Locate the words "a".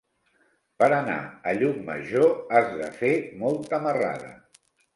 1.51-1.53